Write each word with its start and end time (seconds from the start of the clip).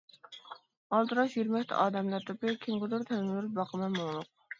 ئالدىراش 0.95 1.35
يۈرمەكتە 1.39 1.77
ئادەملەر 1.81 2.25
توپى، 2.29 2.55
كىمگىدۇر 2.63 3.05
تەلمۈرۈپ 3.11 3.53
باقىمەن 3.61 3.95
مۇڭلۇق. 3.99 4.33